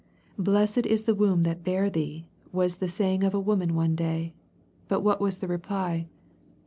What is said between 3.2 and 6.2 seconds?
of a woman one day. But what was the reply